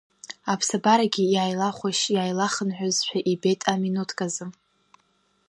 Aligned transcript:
Аԥсабарагьы 0.51 1.23
иааилахәашь-иааилахынҳәызшәа 1.33 3.19
ибеит 3.31 3.61
аминуҭказы. 3.71 4.45